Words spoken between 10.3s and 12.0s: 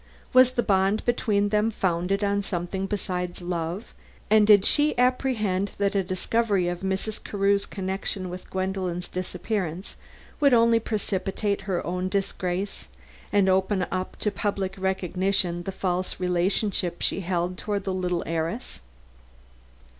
would only precipitate her